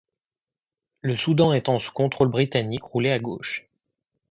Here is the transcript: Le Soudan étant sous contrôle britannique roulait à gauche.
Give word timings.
Le 1.01 1.15
Soudan 1.15 1.53
étant 1.53 1.77
sous 1.77 1.91
contrôle 1.93 2.29
britannique 2.29 2.81
roulait 2.81 3.11
à 3.11 3.19
gauche. 3.19 3.69